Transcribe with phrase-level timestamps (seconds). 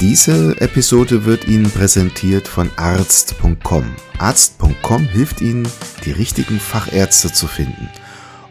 [0.00, 3.94] Diese Episode wird Ihnen präsentiert von arzt.com.
[4.18, 5.68] Arzt.com hilft Ihnen,
[6.04, 7.88] die richtigen Fachärzte zu finden.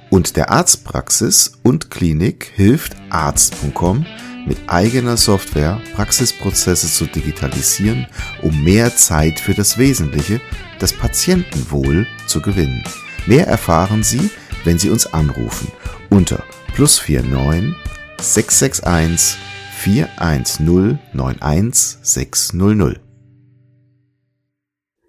[0.09, 4.05] Und der Arztpraxis und Klinik hilft Arzt.com
[4.45, 8.07] mit eigener Software Praxisprozesse zu digitalisieren,
[8.41, 10.39] um mehr Zeit für das Wesentliche,
[10.79, 12.83] das Patientenwohl, zu gewinnen.
[13.25, 14.29] Mehr erfahren Sie,
[14.63, 15.67] wenn Sie uns anrufen
[16.09, 17.75] unter plus 49
[18.21, 19.52] 661
[19.83, 23.01] 410 91600.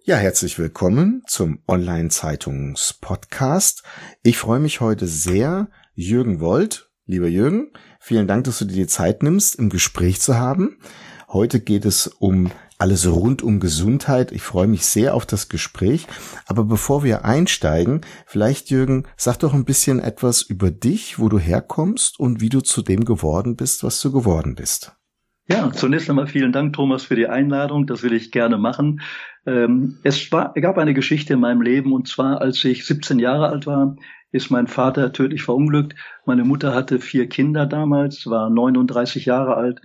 [0.03, 3.85] Ja, herzlich willkommen zum Online-Zeitungs-Podcast.
[4.25, 8.89] Ich freue mich heute sehr, Jürgen Woldt, lieber Jürgen, vielen Dank, dass du dir die
[8.89, 10.81] Zeit nimmst, im Gespräch zu haben.
[11.29, 14.33] Heute geht es um alles rund um Gesundheit.
[14.33, 16.07] Ich freue mich sehr auf das Gespräch.
[16.47, 21.39] Aber bevor wir einsteigen, vielleicht Jürgen, sag doch ein bisschen etwas über dich, wo du
[21.39, 24.93] herkommst und wie du zu dem geworden bist, was du geworden bist.
[25.47, 27.87] Ja, zunächst einmal vielen Dank, Thomas, für die Einladung.
[27.87, 29.03] Das will ich gerne machen.
[29.47, 33.67] Ähm, es gab eine Geschichte in meinem Leben und zwar, als ich 17 Jahre alt
[33.67, 33.97] war,
[34.33, 35.95] ist mein Vater tödlich verunglückt.
[36.25, 39.81] Meine Mutter hatte vier Kinder damals, war 39 Jahre alt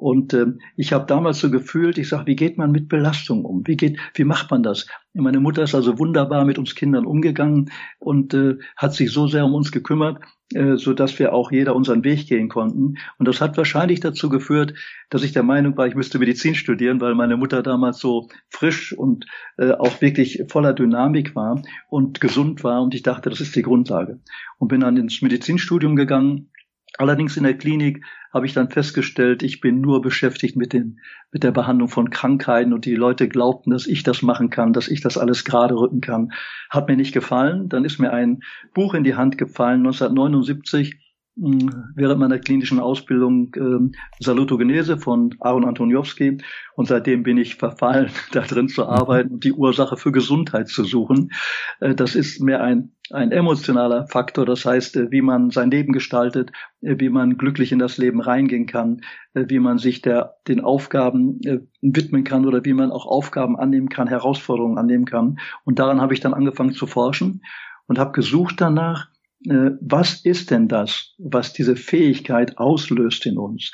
[0.00, 3.66] und äh, ich habe damals so gefühlt, ich sage, wie geht man mit Belastung um?
[3.66, 4.86] Wie geht, wie macht man das?
[5.12, 9.44] Meine Mutter ist also wunderbar mit uns Kindern umgegangen und äh, hat sich so sehr
[9.44, 10.22] um uns gekümmert,
[10.54, 12.94] äh, so dass wir auch jeder unseren Weg gehen konnten.
[13.18, 14.72] Und das hat wahrscheinlich dazu geführt,
[15.10, 18.94] dass ich der Meinung war, ich müsste Medizin studieren, weil meine Mutter damals so frisch
[18.96, 19.26] und
[19.58, 22.80] äh, auch wirklich voller Dynamik war und gesund war.
[22.80, 24.20] Und ich dachte, das ist die Grundlage.
[24.56, 26.49] Und bin dann ins Medizinstudium gegangen
[26.98, 31.00] Allerdings in der Klinik habe ich dann festgestellt, ich bin nur beschäftigt mit, den,
[31.32, 34.88] mit der Behandlung von Krankheiten und die Leute glaubten, dass ich das machen kann, dass
[34.88, 36.32] ich das alles gerade rücken kann.
[36.68, 37.68] Hat mir nicht gefallen.
[37.68, 38.40] Dann ist mir ein
[38.74, 40.98] Buch in die Hand gefallen, 1979,
[41.36, 46.38] während meiner klinischen Ausbildung äh, Salutogenese von Aaron Antoniowski
[46.74, 50.84] und seitdem bin ich verfallen, da drin zu arbeiten und die Ursache für Gesundheit zu
[50.84, 51.32] suchen.
[51.80, 55.92] Äh, das ist mehr ein, ein emotionaler Faktor, das heißt, äh, wie man sein Leben
[55.92, 59.00] gestaltet, äh, wie man glücklich in das Leben reingehen kann,
[59.34, 61.40] äh, wie man sich der, den Aufgaben
[61.80, 65.38] widmen kann oder wie man auch Aufgaben annehmen kann, Herausforderungen annehmen kann.
[65.64, 67.42] Und daran habe ich dann angefangen zu forschen
[67.86, 69.08] und habe gesucht danach,
[69.42, 73.72] was ist denn das, was diese Fähigkeit auslöst in uns?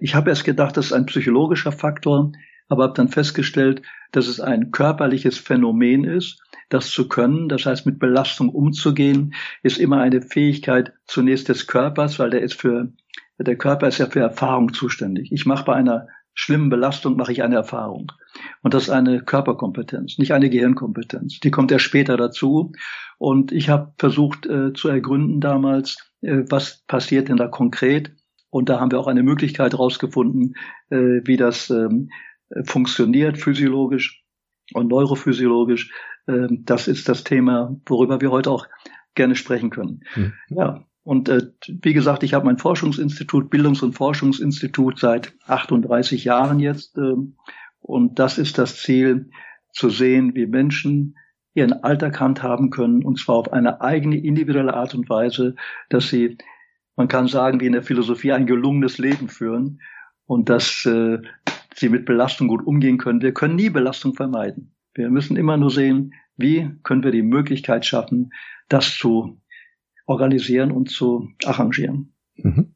[0.00, 2.32] Ich habe erst gedacht, das ist ein psychologischer Faktor,
[2.70, 3.82] aber habe dann festgestellt,
[4.12, 6.40] dass es ein körperliches Phänomen ist.
[6.70, 12.18] Das zu können, das heißt mit Belastung umzugehen, ist immer eine Fähigkeit zunächst des Körpers,
[12.18, 12.92] weil der ist für
[13.38, 15.32] der Körper ist ja für Erfahrung zuständig.
[15.32, 18.12] Ich mache bei einer schlimmen Belastung mache ich eine Erfahrung.
[18.62, 21.40] Und das ist eine Körperkompetenz, nicht eine Gehirnkompetenz.
[21.40, 22.72] Die kommt erst später dazu.
[23.18, 28.12] Und ich habe versucht äh, zu ergründen damals, äh, was passiert denn da konkret.
[28.50, 30.54] Und da haben wir auch eine Möglichkeit herausgefunden,
[30.90, 32.10] äh, wie das ähm,
[32.64, 34.24] funktioniert, physiologisch
[34.74, 35.92] und neurophysiologisch.
[36.28, 38.66] Ähm, das ist das Thema, worüber wir heute auch
[39.14, 40.02] gerne sprechen können.
[40.14, 40.32] Mhm.
[40.48, 40.84] Ja.
[41.02, 46.96] Und äh, wie gesagt, ich habe mein Forschungsinstitut, Bildungs- und Forschungsinstitut seit 38 Jahren jetzt.
[46.98, 47.14] Äh,
[47.80, 49.30] und das ist das Ziel,
[49.72, 51.16] zu sehen, wie Menschen
[51.54, 55.56] ihren Alltag handhaben können, und zwar auf eine eigene individuelle Art und Weise,
[55.88, 56.38] dass sie,
[56.96, 59.80] man kann sagen, wie in der Philosophie ein gelungenes Leben führen
[60.26, 61.18] und dass äh,
[61.74, 63.22] sie mit Belastung gut umgehen können.
[63.22, 64.74] Wir können nie Belastung vermeiden.
[64.94, 68.32] Wir müssen immer nur sehen, wie können wir die Möglichkeit schaffen,
[68.68, 69.40] das zu
[70.06, 72.12] organisieren und zu arrangieren.
[72.36, 72.74] Mhm.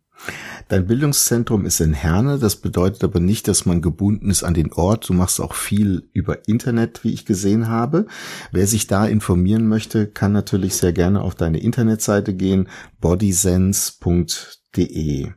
[0.68, 2.38] Dein Bildungszentrum ist in Herne.
[2.38, 5.06] Das bedeutet aber nicht, dass man gebunden ist an den Ort.
[5.08, 8.06] Du machst auch viel über Internet, wie ich gesehen habe.
[8.50, 12.68] Wer sich da informieren möchte, kann natürlich sehr gerne auf deine Internetseite gehen,
[13.00, 15.28] bodysense.de.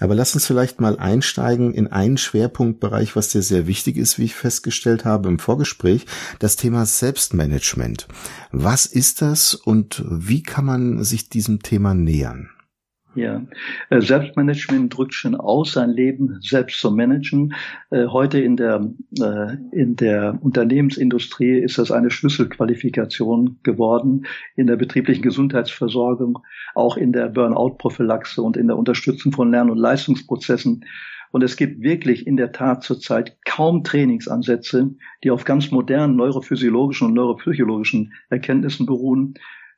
[0.00, 4.24] Aber lass uns vielleicht mal einsteigen in einen Schwerpunktbereich, was dir sehr wichtig ist, wie
[4.24, 6.06] ich festgestellt habe im Vorgespräch,
[6.38, 8.06] das Thema Selbstmanagement.
[8.52, 12.50] Was ist das und wie kann man sich diesem Thema nähern?
[13.14, 13.42] Ja,
[13.90, 17.54] äh, Selbstmanagement drückt schon aus, sein Leben selbst zu managen.
[17.90, 24.26] Äh, heute in der, äh, in der Unternehmensindustrie ist das eine Schlüsselqualifikation geworden,
[24.56, 26.38] in der betrieblichen Gesundheitsversorgung,
[26.74, 30.84] auch in der Burnout-Prophylaxe und in der Unterstützung von Lern- und Leistungsprozessen.
[31.30, 34.94] Und es gibt wirklich in der Tat zurzeit kaum Trainingsansätze,
[35.24, 39.34] die auf ganz modernen neurophysiologischen und neuropsychologischen Erkenntnissen beruhen,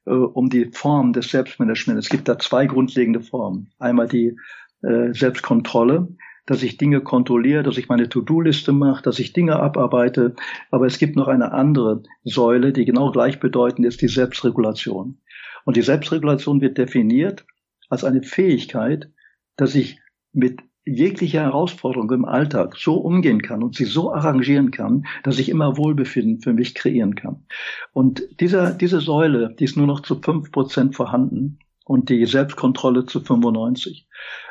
[0.07, 2.07] äh, um die Form des Selbstmanagements.
[2.07, 3.71] Es gibt da zwei grundlegende Formen.
[3.79, 4.37] Einmal die
[4.83, 6.09] äh, Selbstkontrolle,
[6.47, 10.35] dass ich Dinge kontrolliere, dass ich meine To-Do-Liste mache, dass ich Dinge abarbeite.
[10.71, 15.19] Aber es gibt noch eine andere Säule, die genau gleichbedeutend ist, die Selbstregulation.
[15.65, 17.47] Und die Selbstregulation wird definiert
[17.89, 19.11] als eine Fähigkeit,
[19.57, 20.01] dass ich
[20.33, 25.49] mit jeglicher Herausforderung im Alltag so umgehen kann und sie so arrangieren kann, dass ich
[25.49, 27.45] immer Wohlbefinden für mich kreieren kann.
[27.93, 33.07] Und dieser, diese Säule, die ist nur noch zu fünf Prozent vorhanden und die Selbstkontrolle
[33.07, 34.09] zu 95.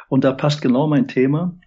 [0.08, 1.58] Und da passt genau mein Thema.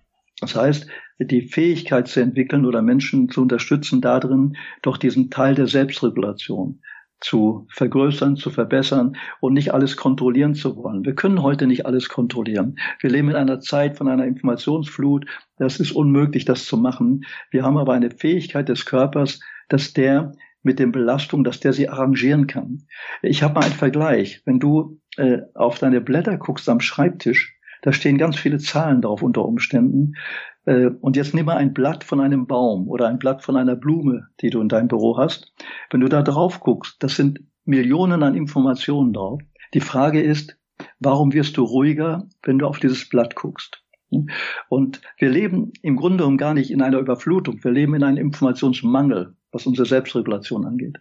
[0.40, 0.86] Das heißt,
[1.18, 6.80] die Fähigkeit zu entwickeln oder Menschen zu unterstützen darin, doch diesen Teil der Selbstregulation
[7.22, 11.04] zu vergrößern, zu verbessern und nicht alles kontrollieren zu wollen.
[11.04, 12.76] Wir können heute nicht alles kontrollieren.
[13.00, 15.26] Wir leben in einer Zeit von einer Informationsflut.
[15.56, 17.24] Das ist unmöglich, das zu machen.
[17.50, 20.32] Wir haben aber eine Fähigkeit des Körpers, dass der
[20.62, 22.84] mit den Belastungen, dass der sie arrangieren kann.
[23.22, 24.42] Ich habe mal einen Vergleich.
[24.44, 27.51] Wenn du äh, auf deine Blätter guckst am Schreibtisch,
[27.82, 30.14] da stehen ganz viele Zahlen drauf unter Umständen.
[30.64, 33.76] Äh, und jetzt nimm mal ein Blatt von einem Baum oder ein Blatt von einer
[33.76, 35.52] Blume, die du in deinem Büro hast.
[35.90, 39.40] Wenn du da drauf guckst, das sind Millionen an Informationen drauf.
[39.74, 40.56] Die Frage ist,
[40.98, 43.82] warum wirst du ruhiger, wenn du auf dieses Blatt guckst?
[44.68, 47.64] Und wir leben im Grunde genommen gar nicht in einer Überflutung.
[47.64, 50.98] Wir leben in einem Informationsmangel, was unsere Selbstregulation angeht.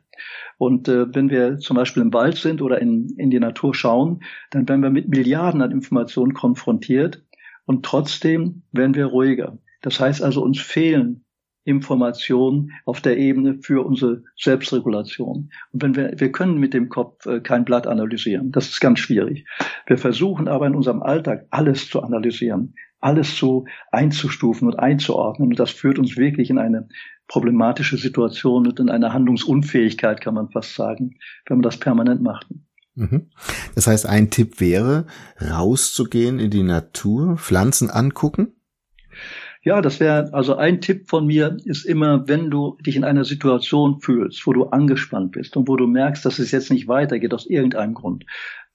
[0.58, 4.22] Und äh, wenn wir zum Beispiel im Wald sind oder in, in die Natur schauen,
[4.52, 7.24] dann werden wir mit Milliarden an Informationen konfrontiert
[7.66, 9.58] und trotzdem werden wir ruhiger.
[9.82, 11.24] Das heißt also, uns fehlen
[11.64, 15.52] Informationen auf der Ebene für unsere Selbstregulation.
[15.72, 18.52] Und wenn wir, wir können mit dem Kopf äh, kein Blatt analysieren.
[18.52, 19.46] Das ist ganz schwierig.
[19.86, 25.50] Wir versuchen aber in unserem Alltag alles zu analysieren, alles so einzustufen und einzuordnen.
[25.50, 26.88] Und das führt uns wirklich in eine
[27.32, 32.46] problematische Situation und in eine Handlungsunfähigkeit, kann man fast sagen, wenn man das permanent macht.
[32.96, 33.30] Mhm.
[33.74, 35.06] Das heißt, ein Tipp wäre,
[35.40, 38.52] rauszugehen in die Natur, Pflanzen angucken?
[39.64, 43.24] Ja, das wäre, also ein Tipp von mir ist immer, wenn du dich in einer
[43.24, 47.34] Situation fühlst, wo du angespannt bist und wo du merkst, dass es jetzt nicht weitergeht
[47.34, 48.26] aus irgendeinem Grund.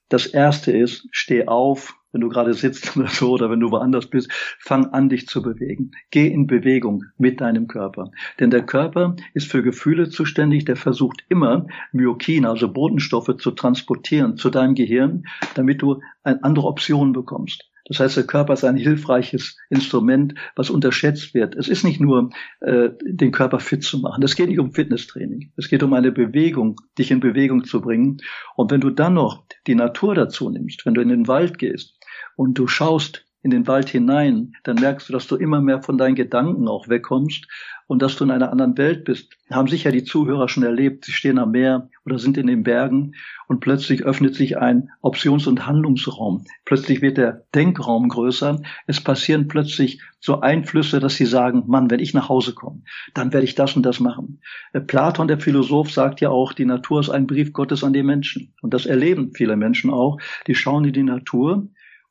[0.09, 4.07] Das erste ist, steh auf, wenn du gerade sitzt oder so oder wenn du woanders
[4.07, 5.91] bist, fang an, dich zu bewegen.
[6.09, 8.09] Geh in Bewegung mit deinem Körper.
[8.39, 14.35] Denn der Körper ist für Gefühle zuständig, der versucht immer Myokine, also Botenstoffe zu transportieren
[14.35, 17.69] zu deinem Gehirn, damit du eine andere Option bekommst.
[17.87, 21.55] Das heißt, der Körper ist ein hilfreiches Instrument, was unterschätzt wird.
[21.55, 24.23] Es ist nicht nur, äh, den Körper fit zu machen.
[24.23, 25.53] Es geht nicht um Fitnesstraining.
[25.55, 28.17] Es geht um eine Bewegung, dich in Bewegung zu bringen.
[28.55, 31.96] Und wenn du dann noch die Natur dazu nimmst, wenn du in den Wald gehst
[32.37, 35.97] und du schaust in den Wald hinein, dann merkst du, dass du immer mehr von
[35.97, 37.47] deinen Gedanken auch wegkommst
[37.87, 39.37] und dass du in einer anderen Welt bist.
[39.49, 41.05] Haben sicher die Zuhörer schon erlebt.
[41.05, 43.13] Sie stehen am Meer oder sind in den Bergen
[43.47, 46.43] und plötzlich öffnet sich ein Options- und Handlungsraum.
[46.65, 48.61] Plötzlich wird der Denkraum größer.
[48.87, 52.81] Es passieren plötzlich so Einflüsse, dass sie sagen, Mann, wenn ich nach Hause komme,
[53.13, 54.41] dann werde ich das und das machen.
[54.73, 58.03] Äh, Platon, der Philosoph, sagt ja auch, die Natur ist ein Brief Gottes an die
[58.03, 58.53] Menschen.
[58.61, 60.17] Und das erleben viele Menschen auch.
[60.47, 61.69] Die schauen in die Natur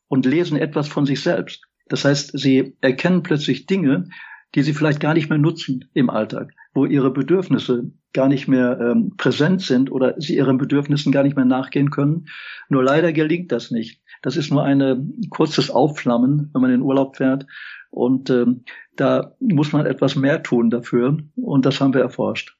[0.08, 1.62] und lesen etwas von sich selbst.
[1.88, 4.08] Das heißt, sie erkennen plötzlich Dinge,
[4.54, 8.78] die sie vielleicht gar nicht mehr nutzen im Alltag, wo ihre Bedürfnisse gar nicht mehr
[8.80, 12.26] ähm, präsent sind oder sie ihren Bedürfnissen gar nicht mehr nachgehen können.
[12.68, 14.00] Nur leider gelingt das nicht.
[14.22, 17.46] Das ist nur ein kurzes Aufflammen, wenn man in Urlaub fährt.
[17.90, 18.64] Und ähm,
[18.96, 21.18] da muss man etwas mehr tun dafür.
[21.36, 22.56] Und das haben wir erforscht.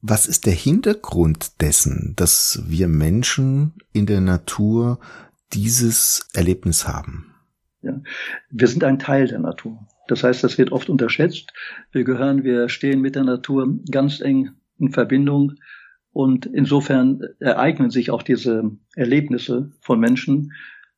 [0.00, 5.00] Was ist der Hintergrund dessen, dass wir Menschen in der Natur
[5.52, 7.34] dieses Erlebnis haben?
[7.82, 8.00] Ja,
[8.50, 9.86] wir sind ein Teil der Natur.
[10.08, 11.52] Das heißt, das wird oft unterschätzt.
[11.92, 15.54] Wir gehören, wir stehen mit der Natur ganz eng in Verbindung.
[16.12, 20.52] Und insofern ereignen sich auch diese Erlebnisse von Menschen.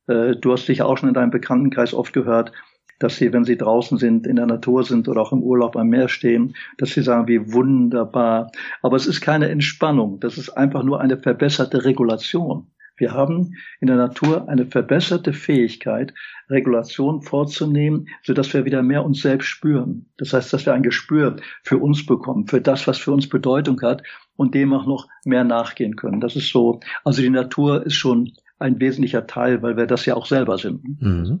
[0.07, 2.51] Äh, du hast sicher auch schon in deinem Bekanntenkreis oft gehört,
[2.97, 5.89] dass sie, wenn sie draußen sind, in der Natur sind oder auch im Urlaub am
[5.89, 8.51] Meer stehen, dass sie sagen, wie wunderbar.
[8.81, 10.19] Aber es ist keine Entspannung.
[10.19, 12.67] Das ist einfach nur eine verbesserte Regulation.
[13.01, 16.13] Wir haben in der Natur eine verbesserte Fähigkeit,
[16.51, 20.05] Regulation vorzunehmen, sodass wir wieder mehr uns selbst spüren.
[20.17, 23.81] Das heißt, dass wir ein Gespür für uns bekommen, für das, was für uns Bedeutung
[23.81, 24.03] hat
[24.35, 26.21] und dem auch noch mehr nachgehen können.
[26.21, 26.79] Das ist so.
[27.03, 31.01] Also die Natur ist schon ein wesentlicher Teil, weil wir das ja auch selber sind.
[31.01, 31.39] Mhm.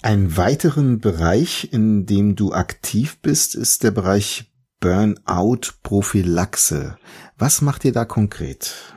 [0.00, 4.50] Ein weiteren Bereich, in dem du aktiv bist, ist der Bereich
[4.80, 6.96] Burnout-Prophylaxe.
[7.36, 8.94] Was macht ihr da konkret?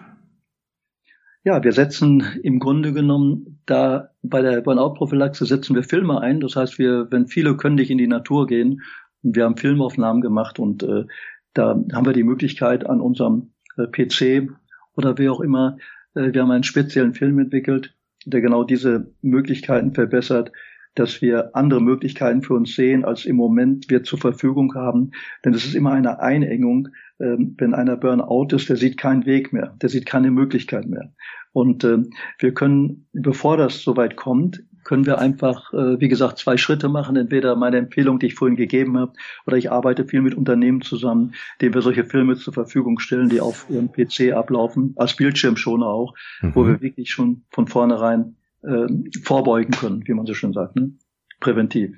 [1.47, 6.41] Ja, wir setzen im Grunde genommen da bei der Burnout-Prophylaxe setzen wir Filme ein.
[6.41, 8.81] Das heißt, wir, wenn viele nicht in die Natur gehen,
[9.21, 11.05] wir haben Filmaufnahmen gemacht und äh,
[11.53, 14.51] da haben wir die Möglichkeit an unserem äh, PC
[14.97, 15.77] oder wie auch immer,
[16.15, 20.51] äh, wir haben einen speziellen Film entwickelt, der genau diese Möglichkeiten verbessert,
[20.99, 25.11] dass wir andere Möglichkeiten für uns sehen, als im Moment wir zur Verfügung haben.
[25.45, 26.89] Denn es ist immer eine Einengung.
[27.19, 31.13] Ähm, wenn einer Burnout ist, der sieht keinen Weg mehr, der sieht keine Möglichkeit mehr.
[31.51, 31.99] Und äh,
[32.39, 37.17] wir können, bevor das soweit kommt, können wir einfach, äh, wie gesagt, zwei Schritte machen.
[37.17, 39.11] Entweder meine Empfehlung, die ich vorhin gegeben habe,
[39.45, 43.41] oder ich arbeite viel mit Unternehmen zusammen, denen wir solche Filme zur Verfügung stellen, die
[43.41, 46.55] auf ihrem PC ablaufen, als Bildschirmschoner auch, mhm.
[46.55, 48.87] wo wir wirklich schon von vornherein äh,
[49.23, 50.91] vorbeugen können, wie man so schön sagt, ne?
[51.39, 51.95] präventiv.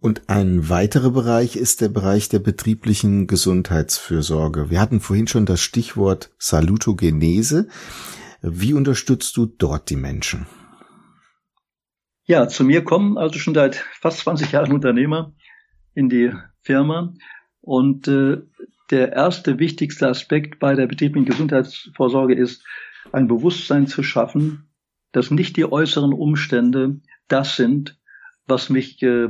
[0.00, 4.68] Und ein weiterer Bereich ist der Bereich der betrieblichen Gesundheitsfürsorge.
[4.68, 7.68] Wir hatten vorhin schon das Stichwort Salutogenese.
[8.42, 10.46] Wie unterstützt du dort die Menschen?
[12.26, 15.32] Ja, zu mir kommen also schon seit fast 20 Jahren Unternehmer
[15.94, 17.14] in die Firma
[17.62, 18.42] und äh,
[18.90, 22.62] der erste wichtigste Aspekt bei der betrieblichen Gesundheitsvorsorge ist,
[23.12, 24.68] ein Bewusstsein zu schaffen,
[25.14, 27.98] dass nicht die äußeren Umstände das sind,
[28.46, 29.28] was mich äh,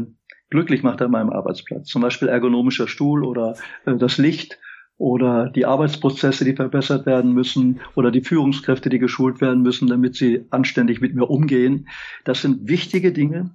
[0.51, 1.89] glücklich macht an meinem Arbeitsplatz.
[1.89, 4.59] Zum Beispiel ergonomischer Stuhl oder äh, das Licht
[4.97, 10.17] oder die Arbeitsprozesse, die verbessert werden müssen oder die Führungskräfte, die geschult werden müssen, damit
[10.17, 11.89] sie anständig mit mir umgehen.
[12.25, 13.51] Das sind wichtige Dinge,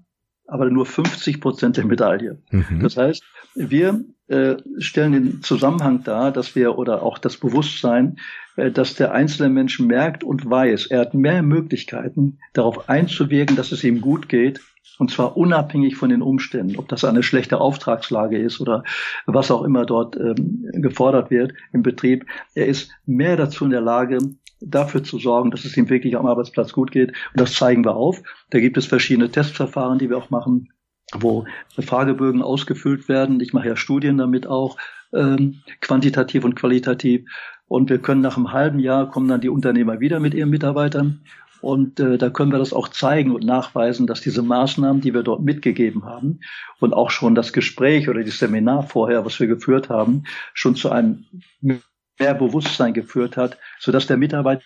[0.46, 2.44] aber nur 50 Prozent der Medaille.
[2.52, 2.80] Mhm.
[2.82, 3.24] Das heißt,
[3.56, 8.18] wir äh, stellen den Zusammenhang dar, dass wir oder auch das Bewusstsein,
[8.56, 13.72] äh, dass der einzelne Mensch merkt und weiß, er hat mehr Möglichkeiten, darauf einzuwirken, dass
[13.72, 14.62] es ihm gut geht,
[15.00, 18.84] und zwar unabhängig von den Umständen, ob das eine schlechte Auftragslage ist oder
[19.26, 22.26] was auch immer dort ähm, gefordert wird im Betrieb.
[22.54, 24.20] Er ist mehr dazu in der Lage,
[24.62, 27.10] dafür zu sorgen, dass es ihm wirklich am Arbeitsplatz gut geht.
[27.10, 28.22] Und das zeigen wir auf.
[28.50, 30.70] Da gibt es verschiedene Testverfahren, die wir auch machen,
[31.14, 31.46] wo
[31.80, 33.40] Fragebögen ausgefüllt werden.
[33.40, 34.78] Ich mache ja Studien damit auch,
[35.14, 37.30] ähm, quantitativ und qualitativ.
[37.68, 41.22] Und wir können nach einem halben Jahr kommen dann die Unternehmer wieder mit ihren Mitarbeitern
[41.62, 45.24] und äh, da können wir das auch zeigen und nachweisen, dass diese Maßnahmen, die wir
[45.24, 46.40] dort mitgegeben haben
[46.80, 50.24] und auch schon das Gespräch oder das Seminar vorher, was wir geführt haben,
[50.54, 51.26] schon zu einem
[51.62, 54.64] mehr Bewusstsein geführt hat, sodass der Mitarbeiter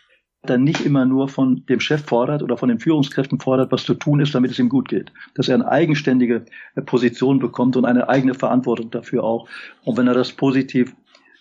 [0.49, 4.19] nicht immer nur von dem Chef fordert oder von den Führungskräften fordert, was zu tun
[4.19, 5.11] ist, damit es ihm gut geht.
[5.35, 6.45] Dass er eine eigenständige
[6.75, 9.47] äh, Position bekommt und eine eigene Verantwortung dafür auch.
[9.85, 10.93] Und wenn er das positiv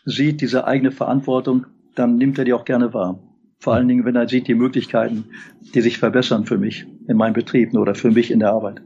[0.04, 3.18] sieht, diese eigene Verantwortung, dann nimmt er die auch gerne wahr.
[3.58, 5.26] Vor allen Dingen, wenn er sieht die Möglichkeiten,
[5.74, 8.82] die sich verbessern für mich in meinem Betrieb oder für mich in der Arbeit.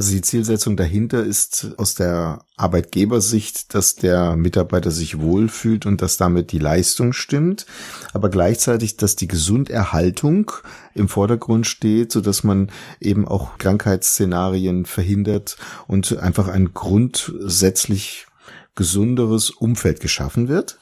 [0.00, 6.16] Also die Zielsetzung dahinter ist aus der Arbeitgebersicht, dass der Mitarbeiter sich wohlfühlt und dass
[6.16, 7.66] damit die Leistung stimmt,
[8.14, 10.52] aber gleichzeitig, dass die Gesunderhaltung
[10.94, 18.26] im Vordergrund steht, so dass man eben auch Krankheitsszenarien verhindert und einfach ein grundsätzlich
[18.74, 20.78] gesunderes Umfeld geschaffen wird.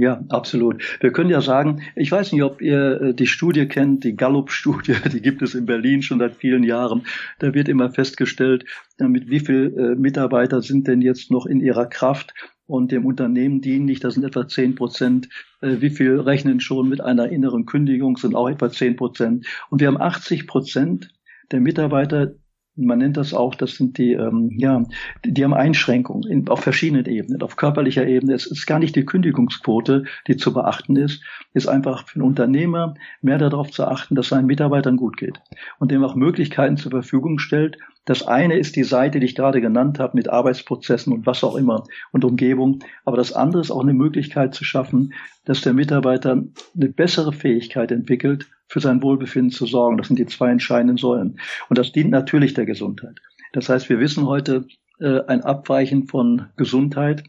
[0.00, 0.82] Ja, absolut.
[1.00, 4.94] Wir können ja sagen, ich weiß nicht, ob ihr äh, die Studie kennt, die Gallup-Studie,
[5.12, 7.02] die gibt es in Berlin schon seit vielen Jahren.
[7.38, 8.64] Da wird immer festgestellt,
[8.98, 12.32] mit wie viel äh, Mitarbeiter sind denn jetzt noch in ihrer Kraft
[12.66, 15.28] und dem Unternehmen dienlich, das sind etwa zehn Prozent.
[15.60, 19.44] Äh, wie viel rechnen schon mit einer inneren Kündigung, sind auch etwa zehn Prozent.
[19.68, 21.12] Und wir haben 80 Prozent
[21.52, 22.32] der Mitarbeiter,
[22.76, 24.82] man nennt das auch, das sind die, ähm, ja,
[25.24, 27.42] die, haben Einschränkungen in, auf verschiedenen Ebenen.
[27.42, 31.22] Auf körperlicher Ebene es ist gar nicht die Kündigungsquote, die zu beachten ist,
[31.52, 35.40] ist einfach für einen Unternehmer mehr darauf zu achten, dass seinen Mitarbeitern gut geht
[35.78, 37.76] und dem auch Möglichkeiten zur Verfügung stellt.
[38.06, 41.56] Das eine ist die Seite, die ich gerade genannt habe, mit Arbeitsprozessen und was auch
[41.56, 42.80] immer und Umgebung.
[43.04, 45.12] Aber das andere ist auch eine Möglichkeit zu schaffen,
[45.44, 49.98] dass der Mitarbeiter eine bessere Fähigkeit entwickelt, für sein Wohlbefinden zu sorgen.
[49.98, 51.40] Das sind die zwei entscheidenden Säulen.
[51.68, 53.18] Und das dient natürlich der Gesundheit.
[53.52, 54.66] Das heißt, wir wissen heute,
[55.00, 57.24] äh, ein Abweichen von Gesundheit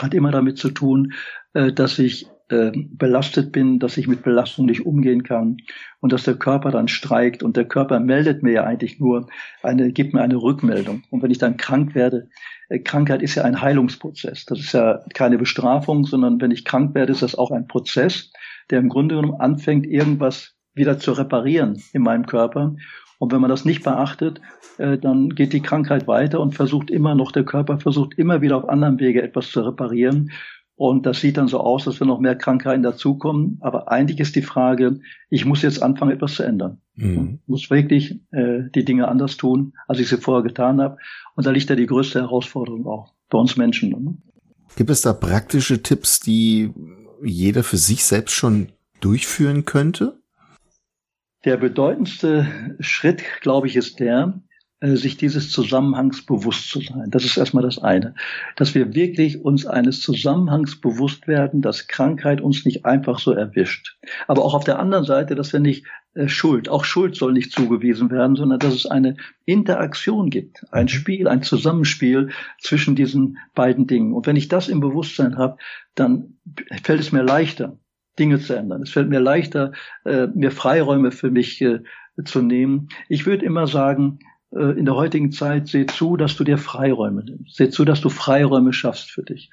[0.00, 1.12] hat immer damit zu tun,
[1.54, 5.58] äh, dass ich äh, belastet bin, dass ich mit Belastung nicht umgehen kann
[6.00, 9.28] und dass der Körper dann streikt und der Körper meldet mir ja eigentlich nur
[9.62, 11.02] eine, gibt mir eine Rückmeldung.
[11.10, 12.28] Und wenn ich dann krank werde,
[12.68, 14.46] äh, Krankheit ist ja ein Heilungsprozess.
[14.46, 18.32] Das ist ja keine Bestrafung, sondern wenn ich krank werde, ist das auch ein Prozess,
[18.70, 22.74] der im Grunde genommen anfängt, irgendwas wieder zu reparieren in meinem Körper.
[23.18, 24.40] Und wenn man das nicht beachtet,
[24.78, 28.56] äh, dann geht die Krankheit weiter und versucht immer noch, der Körper versucht immer wieder
[28.56, 30.32] auf anderem Wege etwas zu reparieren.
[30.80, 33.58] Und das sieht dann so aus, dass wir noch mehr Krankheiten dazukommen.
[33.60, 36.80] Aber eigentlich ist die Frage, ich muss jetzt anfangen, etwas zu ändern.
[36.94, 37.40] Mhm.
[37.42, 40.96] Ich muss wirklich äh, die Dinge anders tun, als ich sie vorher getan habe.
[41.34, 43.90] Und da liegt ja die größte Herausforderung auch bei uns Menschen.
[43.90, 44.14] Ne?
[44.74, 46.72] Gibt es da praktische Tipps, die
[47.22, 48.68] jeder für sich selbst schon
[49.02, 50.22] durchführen könnte?
[51.44, 52.46] Der bedeutendste
[52.80, 54.40] Schritt, glaube ich, ist der,
[54.82, 57.10] sich dieses Zusammenhangs bewusst zu sein.
[57.10, 58.14] Das ist erstmal das eine.
[58.56, 63.98] Dass wir wirklich uns eines Zusammenhangs bewusst werden, dass Krankheit uns nicht einfach so erwischt.
[64.26, 65.84] Aber auch auf der anderen Seite, dass wir nicht
[66.14, 70.84] äh, Schuld, auch Schuld soll nicht zugewiesen werden, sondern dass es eine Interaktion gibt, ein
[70.84, 70.88] mhm.
[70.88, 74.14] Spiel, ein Zusammenspiel zwischen diesen beiden Dingen.
[74.14, 75.58] Und wenn ich das im Bewusstsein habe,
[75.94, 76.38] dann
[76.82, 77.78] fällt es mir leichter,
[78.18, 78.82] Dinge zu ändern.
[78.82, 79.72] Es fällt mir leichter,
[80.06, 81.62] äh, mir Freiräume für mich
[82.24, 82.88] zu nehmen.
[83.08, 87.24] Ich würde immer sagen, äh, in der heutigen Zeit, seh zu, dass du dir Freiräume
[87.24, 87.56] nimmst.
[87.56, 89.50] Seh zu, dass du Freiräume schaffst für dich.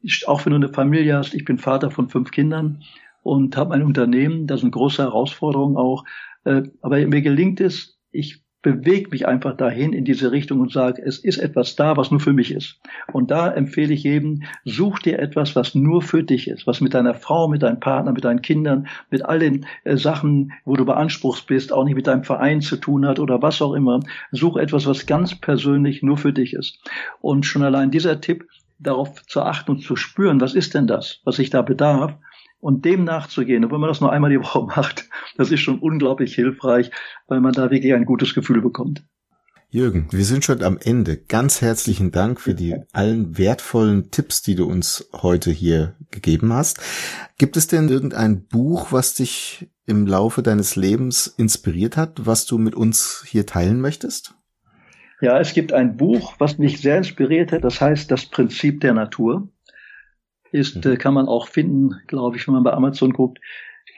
[0.00, 2.84] Ich, auch wenn du eine Familie hast, ich bin Vater von fünf Kindern
[3.22, 6.04] und habe ein Unternehmen, das sind große Herausforderungen auch.
[6.44, 11.00] Äh, aber mir gelingt es, ich bewege mich einfach dahin in diese Richtung und sage,
[11.02, 12.80] es ist etwas da, was nur für mich ist.
[13.12, 16.94] Und da empfehle ich jedem, such dir etwas, was nur für dich ist, was mit
[16.94, 20.84] deiner Frau, mit deinem Partner, mit deinen Kindern, mit all den äh, Sachen, wo du
[20.84, 24.00] beanspruchst bist, auch nicht mit deinem Verein zu tun hat oder was auch immer.
[24.32, 26.80] Such etwas, was ganz persönlich nur für dich ist.
[27.20, 28.44] Und schon allein dieser Tipp,
[28.80, 32.14] darauf zu achten und zu spüren, was ist denn das, was ich da bedarf,
[32.60, 35.78] und dem nachzugehen, und wenn man das nur einmal die Woche macht, das ist schon
[35.78, 36.90] unglaublich hilfreich,
[37.26, 39.02] weil man da wirklich ein gutes Gefühl bekommt.
[39.70, 41.18] Jürgen, wir sind schon am Ende.
[41.18, 46.80] Ganz herzlichen Dank für die allen wertvollen Tipps, die du uns heute hier gegeben hast.
[47.36, 52.56] Gibt es denn irgendein Buch, was dich im Laufe deines Lebens inspiriert hat, was du
[52.56, 54.34] mit uns hier teilen möchtest?
[55.20, 58.94] Ja, es gibt ein Buch, was mich sehr inspiriert hat, das heißt Das Prinzip der
[58.94, 59.48] Natur
[60.52, 60.92] ist, mhm.
[60.92, 63.40] äh, kann man auch finden, glaube ich, wenn man bei Amazon guckt,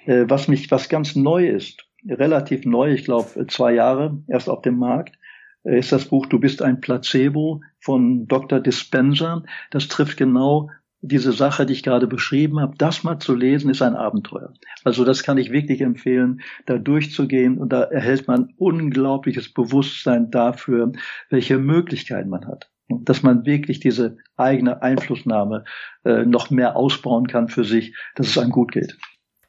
[0.07, 4.63] äh, was mich, was ganz neu ist, relativ neu, ich glaube zwei Jahre erst auf
[4.63, 5.19] dem Markt,
[5.65, 8.61] äh, ist das Buch Du bist ein Placebo von Dr.
[8.61, 9.45] Dispenser.
[9.71, 10.71] Das trifft genau
[11.03, 14.53] diese Sache, die ich gerade beschrieben habe, das mal zu lesen, ist ein Abenteuer.
[14.85, 20.93] Also das kann ich wirklich empfehlen, da durchzugehen und da erhält man unglaubliches Bewusstsein dafür,
[21.31, 22.71] welche Möglichkeiten man hat
[23.05, 25.65] dass man wirklich diese eigene Einflussnahme
[26.05, 28.97] äh, noch mehr ausbauen kann für sich, dass es einem gut geht.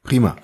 [0.02, 0.36] Prima.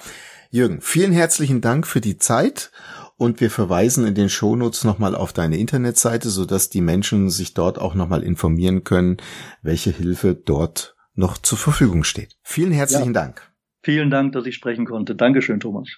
[0.50, 2.70] Jürgen, vielen herzlichen Dank für die Zeit
[3.18, 7.78] und wir verweisen in den Shownotes nochmal auf deine Internetseite, sodass die Menschen sich dort
[7.78, 9.18] auch nochmal informieren können,
[9.60, 12.36] welche Hilfe dort noch zur Verfügung steht.
[12.42, 13.20] Vielen herzlichen ja.
[13.20, 13.52] Dank.
[13.82, 15.14] Vielen Dank, dass ich sprechen konnte.
[15.14, 15.88] Dankeschön, Thomas.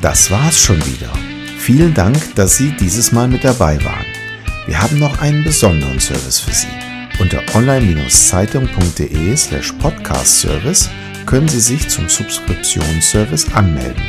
[0.00, 1.12] Das war's schon wieder.
[1.58, 4.13] Vielen Dank, dass Sie dieses Mal mit dabei waren.
[4.66, 6.68] Wir haben noch einen besonderen Service für Sie.
[7.18, 10.88] Unter online-zeitung.de slash podcast-service
[11.26, 14.02] können Sie sich zum Subskriptionsservice anmelden.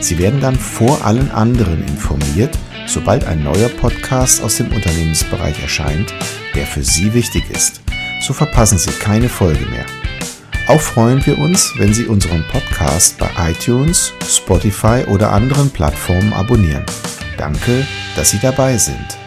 [0.00, 6.12] Sie werden dann vor allen anderen informiert, sobald ein neuer Podcast aus dem Unternehmensbereich erscheint,
[6.54, 7.80] der für Sie wichtig ist.
[8.20, 9.86] So verpassen Sie keine Folge mehr.
[10.68, 16.84] Auch freuen wir uns, wenn Sie unseren Podcast bei iTunes, Spotify oder anderen Plattformen abonnieren.
[17.38, 17.86] Danke,
[18.16, 19.23] dass Sie dabei sind.